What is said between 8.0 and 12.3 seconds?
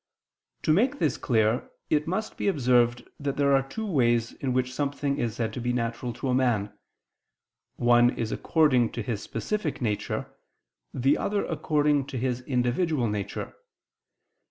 is according to his specific nature, the other according to